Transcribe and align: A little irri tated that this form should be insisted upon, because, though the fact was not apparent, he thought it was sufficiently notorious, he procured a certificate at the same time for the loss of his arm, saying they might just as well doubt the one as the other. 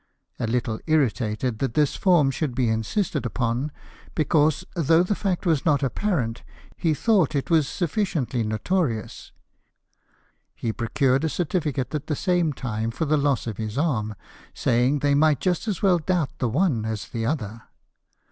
A 0.39 0.47
little 0.47 0.79
irri 0.87 1.13
tated 1.13 1.59
that 1.59 1.75
this 1.75 1.95
form 1.95 2.31
should 2.31 2.55
be 2.55 2.69
insisted 2.69 3.23
upon, 3.23 3.71
because, 4.15 4.63
though 4.75 5.03
the 5.03 5.13
fact 5.13 5.45
was 5.45 5.63
not 5.63 5.83
apparent, 5.83 6.41
he 6.75 6.95
thought 6.95 7.35
it 7.35 7.51
was 7.51 7.67
sufficiently 7.67 8.41
notorious, 8.41 9.31
he 10.55 10.73
procured 10.73 11.23
a 11.23 11.29
certificate 11.29 11.93
at 11.93 12.07
the 12.07 12.15
same 12.15 12.51
time 12.51 12.89
for 12.89 13.05
the 13.05 13.15
loss 13.15 13.45
of 13.45 13.57
his 13.57 13.77
arm, 13.77 14.15
saying 14.55 14.97
they 14.97 15.13
might 15.13 15.39
just 15.39 15.67
as 15.67 15.83
well 15.83 15.99
doubt 15.99 16.35
the 16.39 16.49
one 16.49 16.83
as 16.83 17.09
the 17.09 17.23
other. 17.27 17.61